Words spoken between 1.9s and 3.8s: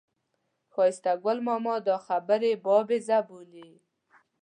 خبرې بابیزه بولي.